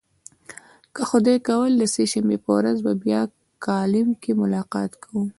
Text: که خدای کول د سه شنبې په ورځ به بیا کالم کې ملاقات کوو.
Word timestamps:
که 0.93 1.01
خدای 1.09 1.37
کول 1.49 1.71
د 1.79 1.83
سه 1.93 2.03
شنبې 2.11 2.37
په 2.43 2.49
ورځ 2.57 2.77
به 2.85 2.93
بیا 3.03 3.21
کالم 3.65 4.07
کې 4.21 4.31
ملاقات 4.41 4.91
کوو. 5.03 5.23